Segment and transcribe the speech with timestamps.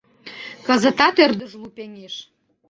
[0.67, 2.15] Кызытат ӧрдыж лу пеҥеш.